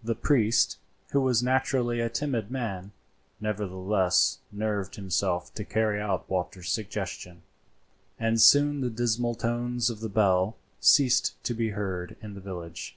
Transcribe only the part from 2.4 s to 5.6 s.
man, nevertheless nerved himself